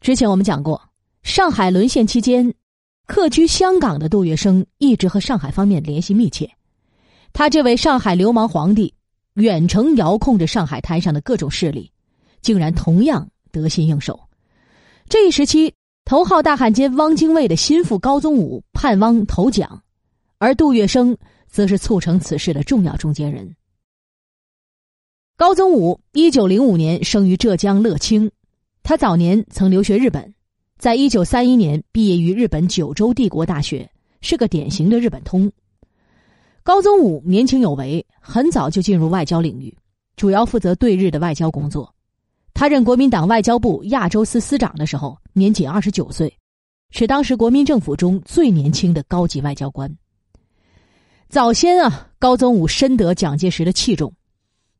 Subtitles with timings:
[0.00, 0.80] 之前我们讲过，
[1.22, 2.54] 上海沦陷期间，
[3.06, 6.50] 客居香港的杜月笙一直和上海方面联系密切。
[7.34, 8.94] 他这位上海流氓皇帝，
[9.34, 11.92] 远程遥控着上海滩上的各种势力，
[12.40, 14.18] 竟然同样得心应手。
[15.06, 15.74] 这一时期，
[16.06, 19.82] 头号大汉奸汪精卫的心腹高宗武盼汪投蒋，
[20.38, 21.14] 而杜月笙
[21.46, 23.54] 则是促成此事的重要中间人。
[25.36, 28.30] 高宗武一九零五年生于浙江乐清。
[28.82, 30.34] 他早年曾留学日本，
[30.78, 33.88] 在一九三一年毕业于日本九州帝国大学，
[34.20, 35.50] 是个典型的日本通。
[36.62, 39.76] 高宗武年轻有为，很早就进入外交领域，
[40.16, 41.94] 主要负责对日的外交工作。
[42.52, 46.36] 他任国民党外交部亚洲司司长的时候，年仅二十九岁，
[46.90, 49.94] 是当时国民政府中最年轻的高级外交官。
[51.28, 54.12] 早先啊，高宗武深得蒋介石的器重，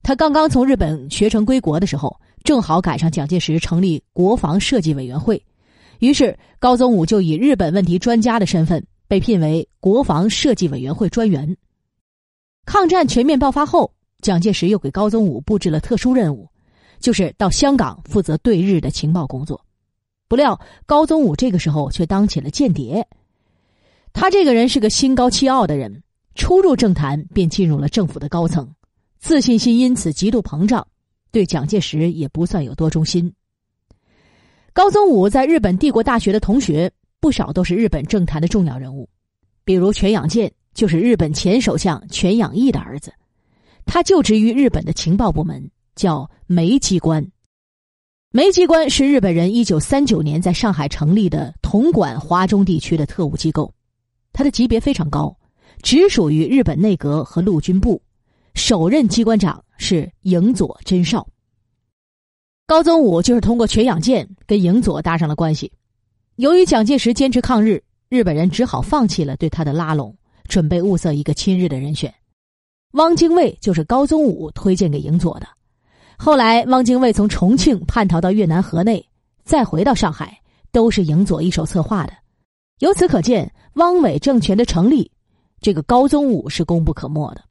[0.03, 2.15] 他刚刚从日本学成归国的时候。
[2.43, 5.43] 正好赶上蒋介石成立国防设计委员会，
[5.99, 11.57] 于是高宗武就以日本问题专家的身份被聘为国防设计委员会专员。
[12.65, 16.49] 抗战全面爆发后，蒋介石又给高宗武布置了特殊任务，
[16.99, 19.65] 就是到香港负责对日的情报工作。
[20.29, 23.07] 不料高宗武这个时候却当起了间谍。
[24.13, 26.03] 他这个人是个心高气傲的人，
[26.35, 28.69] 初入政坛便进入了政府的高层，
[29.19, 30.87] 自信心因此极度膨胀。
[31.31, 33.33] 对蒋介石也不算有多忠心。
[34.73, 39.09] 高宗武在日本帝国大学的同学不少都是日本政坛的重要人物，
[39.65, 43.13] 比如全养健就是日本前首相全养义的儿子，
[43.85, 47.27] 他就职于日本的情报部门，叫梅机关。
[48.33, 53.75] 梅机关是日本人一九三九年在上海成立的统管华中地区的特务机构，
[54.33, 55.37] 它的级别非常高，
[55.83, 58.01] 直属于日本内阁和陆军部，
[58.55, 59.63] 首任机关长。
[59.81, 61.27] 是影佐真少。
[62.67, 65.73] 高宗武就是通过全养健跟影佐搭上了关系。
[66.37, 70.15] 由于蒋介石坚持抗日，日本人只好放弃了对他的拉拢，
[70.45, 72.15] 准备物色一个亲日的人选。
[72.93, 75.49] 汪精卫就是高宗武推荐给影佐的。
[76.19, 79.05] 后来，汪精卫从重庆叛逃到越南河内，
[79.45, 80.39] 再回到上海，
[80.71, 82.13] 都是影佐一手策划的。
[82.81, 85.11] 由此可见，汪伪政权的成立，
[85.61, 87.43] 这个高宗武是功不可没的。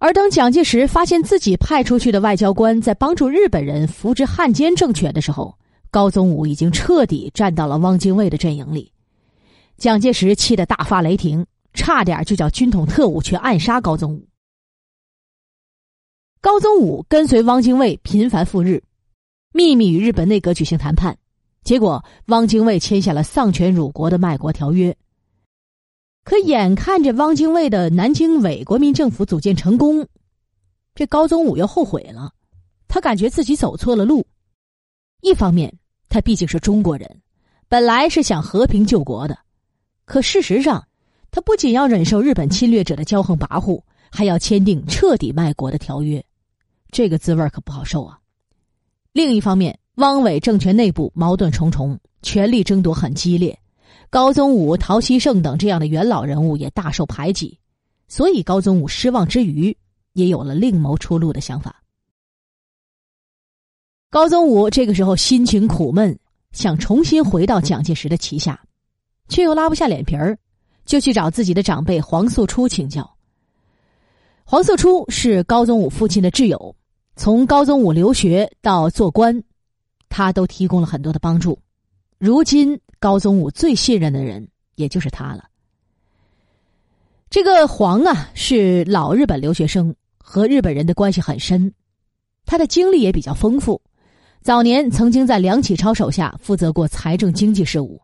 [0.00, 5.58] 而等蒋介石发现自己派出去的外交官在帮助日本人扶植汉奸政权的时候，
[5.90, 8.92] 高宗武已经彻底站到了汪精卫的阵营里。
[9.76, 11.44] 蒋介石气得大发雷霆，
[11.74, 14.28] 差点就叫军统特务去暗杀高宗武。
[16.40, 18.80] 高宗武跟随汪精卫频繁赴日，
[19.52, 21.16] 秘密与日本内阁举行谈判，
[21.64, 24.96] 结果汪精卫签下了丧权辱国的卖国条约。
[26.28, 30.06] 可眼看着汪精卫的南京伪国民政府组建成功，
[30.94, 32.30] 这高宗武又后悔了。
[32.86, 34.26] 他感觉自己走错了路。
[35.22, 35.74] 一方面，
[36.10, 37.22] 他毕竟是中国人，
[37.66, 39.34] 本来是想和平救国的；
[40.04, 40.86] 可事实上，
[41.30, 46.22] 他不仅要忍受日本侵略者的骄横跋扈，还要签订彻底卖国的条约，
[46.90, 48.18] 这个滋味可不好受啊。
[49.12, 53.58] 另一方面，汪伪政权内部矛盾重重，权力争夺很激烈。
[54.10, 57.58] 高宗武、陶希圣等这样的元老人物也大受排挤，
[58.08, 59.76] 所以高宗武失望之余，
[60.14, 61.82] 也有了另谋出路的想法。
[64.10, 66.18] 高宗武这个时候心情苦闷，
[66.52, 68.58] 想重新回到蒋介石的旗下，
[69.28, 70.38] 却又拉不下脸皮儿，
[70.86, 73.14] 就去找自己的长辈黄素初请教。
[74.44, 76.74] 黄素初是高宗武父亲的挚友，
[77.16, 79.44] 从高宗武留学到做官，
[80.08, 81.58] 他都提供了很多的帮助。
[82.18, 82.78] 如今。
[83.00, 85.44] 高宗武最信任的人，也就是他了。
[87.30, 91.72] 这个黄啊，是老日本留学生，和日本人的关系很深，
[92.44, 93.80] 他的经历也比较丰富。
[94.42, 98.02] 早年曾经在梁启超手下负责过财政经济事务，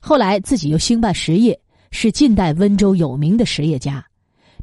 [0.00, 1.60] 后来自己又兴办实业，
[1.90, 4.02] 是近代温州有名的实业家，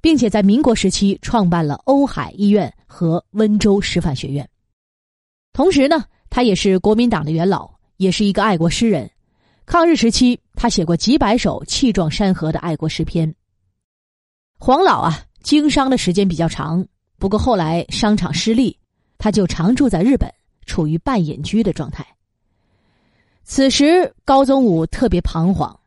[0.02, 4.50] 并且在民国时期创办了欧海医院和温州师范学院。
[5.53, 9.10] 同时呢，他也是国民党的元老，也是一个爱国诗人。
[9.66, 13.36] 抗日时期，他写过几百首气壮山河的爱国诗篇。
[14.58, 16.88] 黄老啊，经商的时间比较长，
[17.20, 18.78] 不过后来商场失利，
[19.18, 20.34] 他就常住在日本，
[20.66, 22.06] 处于半隐居的状态。
[23.44, 25.78] 此时，高宗武特别彷徨，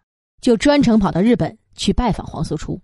[0.40, 2.80] 就专程跑到日本去拜访黄素初。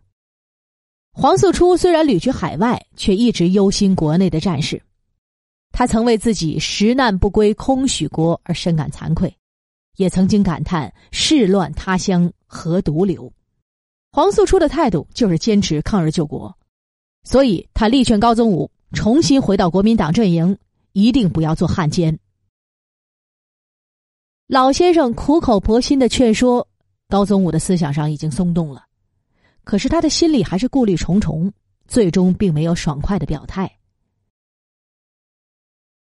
[1.13, 4.83] 黄素初虽然旅居海外，却一直忧心国内的战事，
[5.73, 9.37] 他曾为自己十难不归空许国而深感惭愧。
[9.97, 13.33] 也曾经感叹“世乱他乡何独留”，
[14.13, 16.55] 黄素初的态度就是坚持抗日救国，
[17.25, 20.59] 所以他力劝高宗武重新回到国民党阵营，
[20.93, 22.19] 一定不要做汉奸。
[24.47, 26.69] 老先生苦口婆心的劝说，
[27.09, 28.85] 高宗武的思想上已经松动了，
[29.65, 31.51] 可是他的心里还是顾虑重重，
[31.89, 33.76] 最终并没有爽快的表态。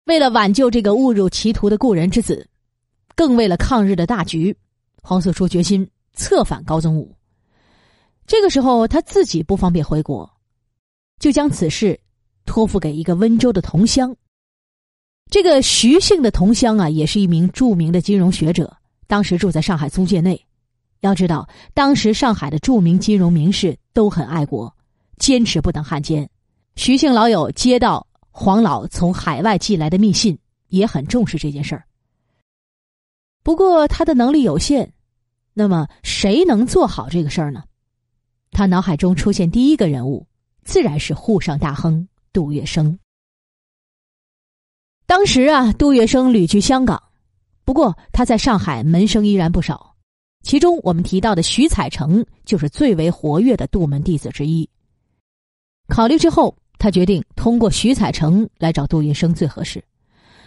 [0.07, 2.49] 为了挽救这个误入歧途的故人之子，
[3.17, 4.57] 更为了抗日的大局，
[5.03, 7.13] 黄素书决心策反高宗武。
[8.25, 10.29] 这个时候，他自己不方便回国，
[11.19, 11.99] 就将此事
[12.45, 14.15] 托付给一个温州的同乡。
[15.29, 18.77] 这个徐姓的同乡啊，也是一名著名的金融学者，
[19.09, 20.41] 当时住在上海租界内。
[21.01, 24.73] 要知道，当时上海的著名金融名士都很爱国，
[25.19, 26.31] 坚持不当汉奸。
[26.77, 28.07] 徐姓老友接到。
[28.39, 30.39] 黄老从海外寄来的密信
[30.69, 31.87] 也很重视这件事儿。
[33.43, 34.93] 不过他的能力有限，
[35.55, 37.65] 那么谁能做好这个事儿呢？
[38.51, 40.27] 他脑海中出现第一个人物，
[40.65, 42.99] 自然是沪上大亨杜月笙。
[45.07, 47.03] 当时啊，杜月笙旅居香港，
[47.65, 49.97] 不过他在上海门生依然不少，
[50.43, 54.69] 其中我们提到的徐彩成就是最为活跃的杜门弟子之一。
[55.89, 56.55] 考虑之后。
[56.79, 59.83] 他决定通过徐彩成来找杜月笙最合适，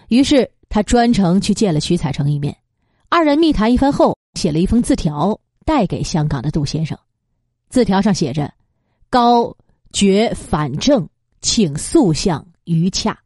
[0.07, 2.55] 于是他专程去见了徐彩成一面，
[3.09, 6.97] 二人密谈一番后，写了一封字条带给香港的杜先生。
[7.69, 8.53] 字条上写着
[9.09, 9.55] ：“高
[9.91, 11.07] 觉反正，
[11.41, 13.19] 请速向于洽。”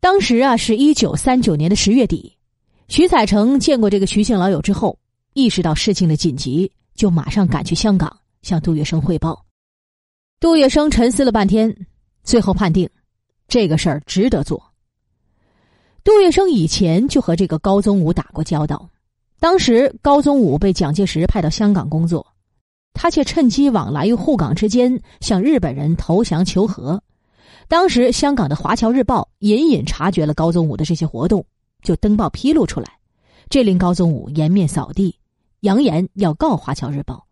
[0.00, 2.36] 当时啊，是一九三九年的十月底，
[2.88, 4.98] 徐彩成见过这个徐姓老友之后，
[5.34, 9.44] 意识到事情的紧急，就马上赶去香港向杜月笙汇报。
[10.40, 11.70] 杜月笙沉思了半天，
[12.24, 12.88] 最后判定
[13.46, 14.72] 这个事儿值得做。
[16.02, 18.88] 杜月笙以前就和这个高宗武打过交道，
[19.38, 22.26] 当时高宗武被蒋介石派到香港工作，
[22.94, 27.02] 他却趁机往来于沪港之间，向日本人投降求和。
[27.68, 31.44] 当时香港的《华侨日报》隐隐察觉了高宗武的这些活动，
[31.82, 32.88] 就登报披露出来，
[33.50, 35.14] 这令高宗武颜面扫地，
[35.60, 37.26] 扬言要告《华侨日报》。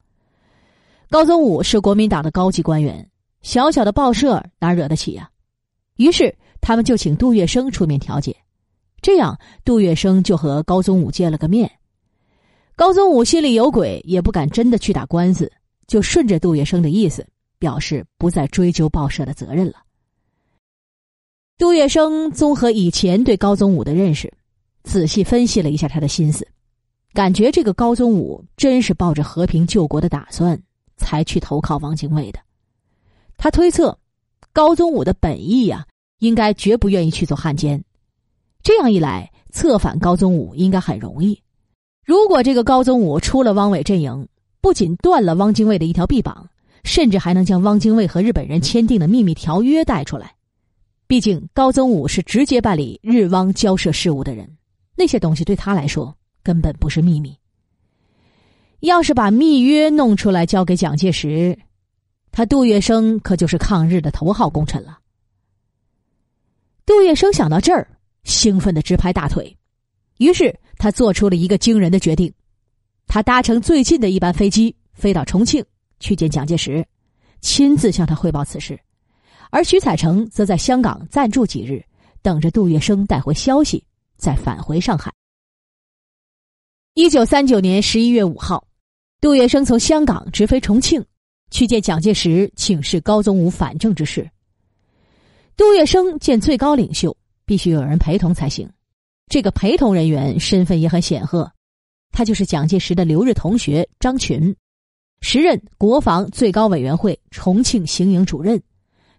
[1.10, 3.08] 高宗武是国民党的高级官员，
[3.40, 5.31] 小小的报社哪惹得起呀？
[5.96, 8.37] 于是他们就请杜月笙出面调解，
[9.00, 11.70] 这样杜月笙就和高宗武见了个面。
[12.76, 15.50] 高宗武心里有鬼，也不敢真的去打官司，
[15.87, 17.26] 就顺着杜月笙的意思，
[17.58, 19.76] 表示不再追究报社的责任了。
[21.56, 24.31] 杜月笙综合以前对高宗武的认识，
[24.82, 26.46] 仔细分析了一下他的心思，
[27.14, 30.62] 感觉这个高宗武真是抱着和平救国的打算。
[30.99, 32.39] 才去投靠汪精卫的，
[33.39, 33.97] 他推测，
[34.53, 35.87] 高宗武的本意呀，
[36.19, 37.83] 应该绝不愿意去做汉奸。
[38.62, 41.41] 这样一来，策反高宗武应该很容易。
[42.05, 44.29] 如果这个高宗武出了汪伪阵营，
[44.61, 46.49] 不仅断了汪精卫的一条臂膀，
[46.85, 50.35] 甚至还能将汪精卫和日本人签订的秘密条约带出来。
[51.06, 54.51] 毕竟高宗武是直接办理日汪交涉事务的人，
[54.97, 57.35] 那些东西对他来说根本不是秘密。
[58.81, 61.59] 要是把密约弄出来交给蒋介石，
[62.31, 65.01] 他杜月笙可就是抗日的头号功臣了。
[66.87, 67.89] 杜月笙想到这儿，
[68.23, 69.57] 兴奋的直拍大腿，
[70.19, 72.33] 于是他做出了一个惊人的决定：
[73.09, 75.65] 他搭乘最近的一班飞机飞到重庆
[75.99, 76.87] 去见蒋介石，
[77.41, 78.77] 亲自向他汇报此事；
[79.51, 81.85] 而徐彩成则在香港暂住几日，
[82.23, 83.85] 等着杜月笙带回消息，
[84.17, 85.13] 再返回上海。
[86.94, 88.68] 一九三九年十一月五号。
[89.20, 91.05] 杜月笙从香港直飞重庆，
[91.51, 94.31] 去见蒋介石，请示高宗武反正之事。
[95.56, 98.70] 杜月笙见最高领袖，必须有人陪同才行。
[99.27, 101.51] 这个陪同人员身份也很显赫，
[102.13, 104.55] 他就是蒋介石的留日同学张群，
[105.20, 108.63] 时任国防最高委员会重庆行营主任，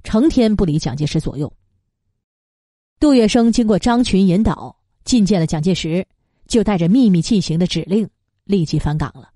[0.06, 1.52] 成天不离蒋介石左右。
[3.02, 6.08] 杜月笙经过张群引导，觐见了蒋介石，
[6.48, 8.10] 就带着秘密进行的指令，
[8.46, 9.30] 立即返港了。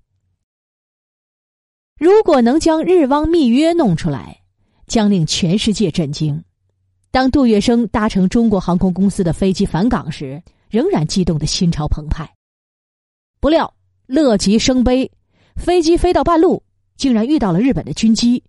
[1.98, 4.40] 如果能将日汪密约弄出来，
[4.86, 6.42] 将令全世界震惊。
[7.10, 12.28] 当杜月笙搭乘中国航空公司的飞机返港时，仍然激动的心潮澎湃。
[13.40, 13.72] 不料
[14.06, 15.10] 乐极生悲，
[15.54, 16.60] 飞机飞到半路，
[16.96, 18.42] 竟然遇到了日本的军机。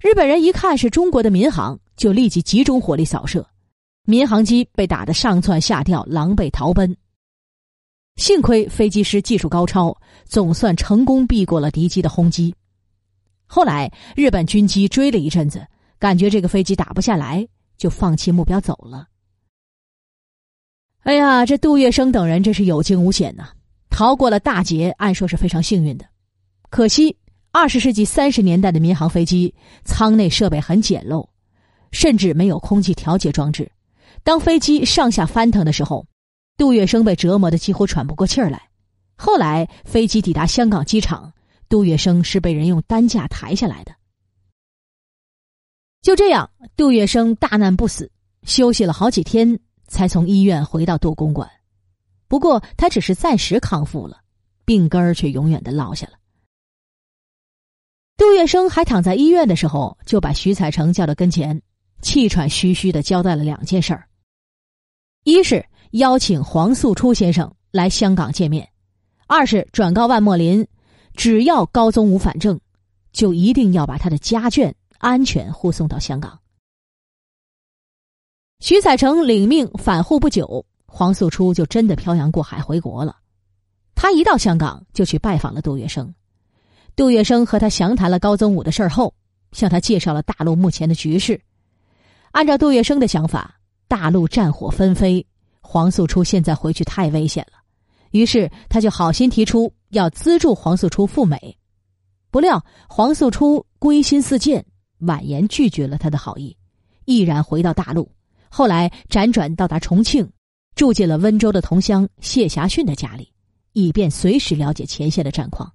[0.00, 3.46] 日本人一看是中国的民航，就立即集中火力扫射，
[4.06, 6.96] 民航机被打得上蹿下跳，狼狈逃奔。
[8.16, 9.94] 幸亏飞机师技术高超，
[10.26, 12.54] 总算成功避过了敌机的轰击。
[13.46, 15.66] 后来日本军机追了一阵子，
[15.98, 17.46] 感觉这个飞机打不下来，
[17.78, 19.06] 就放弃目标走了。
[21.00, 23.48] 哎呀，这杜月笙等人真是有惊无险呐，
[23.88, 26.04] 逃过了大劫，按说是非常幸运的。
[26.68, 27.16] 可惜
[27.52, 29.54] 二十世纪三十年代的民航飞机
[29.84, 31.26] 舱内设备很简陋，
[31.92, 33.70] 甚至没有空气调节装置。
[34.22, 36.06] 当飞机上下翻腾的时候。
[36.58, 38.65] 杜月笙被折磨的几乎喘不过气儿来。
[39.16, 41.32] 后来飞机抵达香港机场，
[41.68, 43.94] 杜月笙是被人用担架抬下来的。
[46.02, 48.10] 就这样，杜月笙大难不死，
[48.44, 49.58] 休息了好几天，
[49.88, 51.50] 才从医院回到杜公馆。
[52.28, 54.20] 不过，他只是暂时康复了，
[54.64, 56.12] 病根儿却永远的落下了。
[58.16, 61.60] 杜月笙还躺在医院的时候，就把徐彩成叫到跟前，
[62.02, 64.08] 气喘吁吁的交代了两件事儿：
[65.24, 68.68] 一是邀请黄素初先生来香港见面。
[69.26, 70.66] 二是转告万莫林，
[71.14, 72.60] 只要高宗武反正，
[73.12, 76.38] 就一定要把他的家眷安全护送到香港。
[78.60, 83.16] 徐彩成领命返沪不久，黄素初就真的漂洋过海回国了。
[83.94, 86.08] 他一到香港，就去拜访了杜月笙。
[86.94, 89.12] 杜月笙和他详谈了高宗武的事后，
[89.52, 91.40] 向他介绍了大陆目前的局势。
[92.30, 95.26] 按照杜月笙的想法，大陆战火纷飞，
[95.60, 97.55] 黄素初现在回去太危险了。
[98.16, 101.56] 于是他就好心提出要资助黄素初赴美，
[102.30, 104.64] 不料黄素初归心似箭，
[105.00, 106.56] 婉言拒绝了他的好意，
[107.04, 108.10] 毅然回到大陆。
[108.48, 110.28] 后来辗转到达重庆，
[110.74, 113.30] 住进了温州的同乡谢霞逊的家里，
[113.72, 115.70] 以便随时了解前线的战况。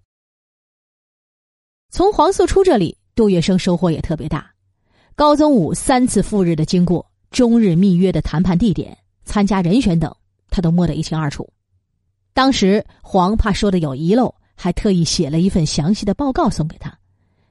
[1.90, 4.50] 从黄素初这里，杜月笙收获也特别大。
[5.14, 10.16] 高宗武三次赴日的经过，中日密约的谈判地点、参加人选等，
[10.50, 11.52] 他都摸得一清二楚。
[12.34, 16.98] 当时黄怕说的有遗漏，还特意写了一份详细的报告送给他。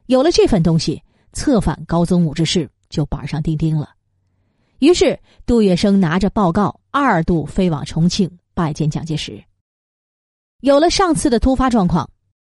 [0.07, 3.91] 有了这份东西，策反高宗武之事就板上钉钉了。
[4.79, 9.43] 于是杜月笙拿着报告二度飞往重庆拜见蒋介石。
[10.61, 12.09] 有了上次的突发状况，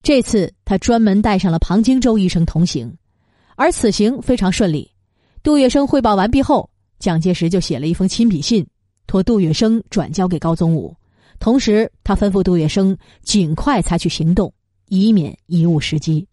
[0.03, 2.95] 这次他专门带上了庞京州医生同行，
[3.55, 4.89] 而此行非常顺利。
[5.41, 8.65] 杜月笙汇报完毕后，蒋介石就写了一封亲笔信，
[9.07, 10.95] 托杜月笙转交给高宗武。
[11.41, 14.53] 同时，他吩咐杜月笙尽快采取行动，
[14.89, 16.27] 以免贻误时机。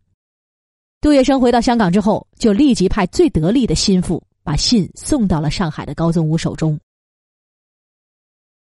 [1.00, 6.78] 杜月笙回到香港之后，就立即派最得力的心腹把信送到了上海的高宗武手中。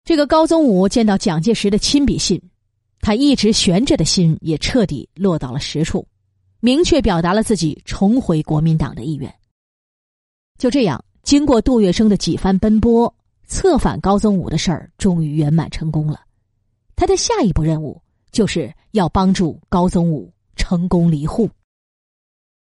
[0.05, 2.41] 这个高宗武见到蒋介石的亲笔信，
[3.01, 6.07] 他一直悬着的心也彻底落到了实处，
[6.61, 9.29] 明确表达了自己重回国民党的意愿。
[10.57, 13.13] 就这样，经过杜月笙的几番奔波，
[13.45, 16.21] 策反高宗武的事儿终于圆满成功了。
[16.99, 21.49] 他的下一步任务就是要帮助高宗武成功离沪。